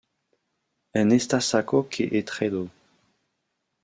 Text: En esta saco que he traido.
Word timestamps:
En 0.95 1.11
esta 1.11 1.39
saco 1.39 1.87
que 1.87 2.05
he 2.11 2.23
traido. 2.23 2.71